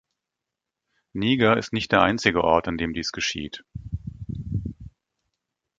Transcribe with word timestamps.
Niger 1.13 1.57
ist 1.57 1.73
nicht 1.73 1.91
der 1.91 2.01
einzige 2.01 2.43
Ort, 2.43 2.67
an 2.67 2.75
dem 2.79 2.91
dies 2.95 3.11
geschieht. 3.11 3.63